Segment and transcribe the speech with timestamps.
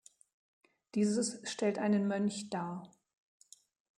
[0.95, 2.89] Dieses stellt einen Mönch dar.